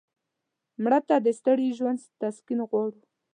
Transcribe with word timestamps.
مړه 0.83 0.99
ته 1.07 1.15
د 1.25 1.27
ستړي 1.39 1.67
ژوند 1.77 1.99
تسکین 2.21 2.59
غواړو 2.69 3.01